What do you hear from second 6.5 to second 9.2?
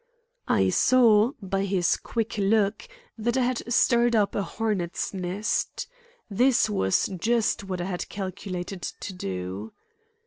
was just what I had calculated to